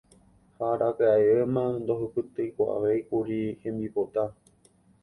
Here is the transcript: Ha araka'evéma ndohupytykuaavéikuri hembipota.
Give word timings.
Ha 0.57 0.63
araka'evéma 0.75 1.63
ndohupytykuaavéikuri 1.83 3.39
hembipota. 3.61 4.23